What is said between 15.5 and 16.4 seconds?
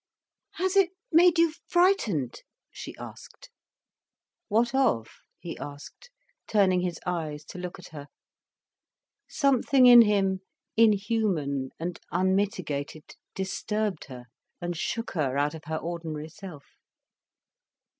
of her ordinary